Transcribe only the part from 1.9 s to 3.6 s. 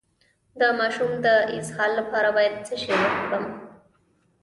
لپاره باید څه شی ورکړم؟